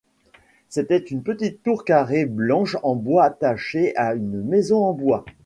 C'était 0.67 0.97
une 0.97 1.21
petite 1.21 1.61
tour 1.61 1.85
carrée 1.85 2.25
blanche 2.25 2.75
en 2.81 2.95
bois 2.95 3.25
attachée 3.25 3.95
à 3.95 4.15
une 4.15 4.41
maison 4.41 4.83
en 4.87 4.93
bois. 4.93 5.25